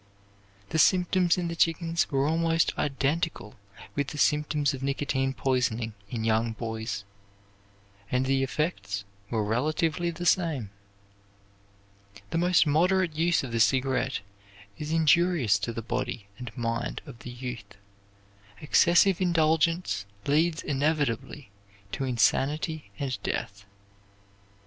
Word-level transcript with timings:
The 0.69 0.79
symptoms 0.79 1.37
in 1.37 1.47
the 1.47 1.55
chickens 1.55 2.09
were 2.09 2.27
almost 2.27 2.73
identical 2.75 3.53
with 3.93 4.07
the 4.07 4.17
symptoms 4.17 4.73
of 4.73 4.81
nicotine 4.81 5.31
poisoning 5.31 5.93
in 6.09 6.23
young 6.23 6.53
boys, 6.53 7.03
and 8.09 8.25
the 8.25 8.41
effects 8.41 9.03
were 9.29 9.43
relatively 9.43 10.09
the 10.09 10.25
same. 10.25 10.71
The 12.31 12.39
most 12.39 12.65
moderate 12.65 13.15
use 13.15 13.43
of 13.43 13.51
the 13.51 13.59
cigarette 13.59 14.21
is 14.75 14.91
injurious 14.91 15.59
to 15.59 15.71
the 15.71 15.83
body 15.83 16.25
and 16.39 16.49
mind 16.57 17.03
of 17.05 17.19
the 17.19 17.29
youth; 17.29 17.77
excessive 18.59 19.21
indulgence 19.21 20.07
leads 20.25 20.63
inevitably 20.63 21.51
to 21.91 22.05
insanity 22.05 22.89
and 22.97 23.21
death. 23.21 23.67